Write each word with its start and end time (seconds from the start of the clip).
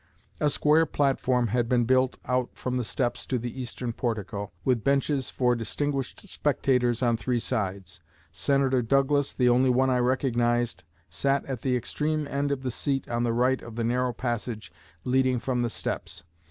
A 0.39 0.49
square 0.49 0.87
platform 0.87 1.49
had 1.49 1.69
been 1.69 1.85
built 1.85 2.17
out 2.25 2.49
from 2.55 2.77
the 2.77 2.83
steps 2.83 3.23
to 3.27 3.37
the 3.37 3.61
eastern 3.61 3.93
portico, 3.93 4.51
with 4.65 4.83
benches 4.83 5.29
for 5.29 5.53
distinguished 5.55 6.27
spectators 6.27 7.03
on 7.03 7.17
three 7.17 7.37
sides. 7.39 7.99
Senator 8.31 8.81
Douglas, 8.81 9.31
the 9.31 9.47
only 9.49 9.69
one 9.69 9.91
I 9.91 9.99
recognized, 9.99 10.83
sat 11.11 11.45
at 11.45 11.61
the 11.61 11.75
extreme 11.75 12.27
end 12.27 12.51
of 12.51 12.63
the 12.63 12.71
seat 12.71 13.07
on 13.09 13.21
the 13.23 13.31
right 13.31 13.61
of 13.61 13.75
the 13.75 13.83
narrow 13.83 14.11
passage 14.11 14.71
leading 15.05 15.37
from 15.37 15.59
the 15.59 15.69
steps. 15.69 16.23